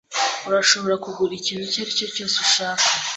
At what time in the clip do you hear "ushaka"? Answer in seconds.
2.45-2.87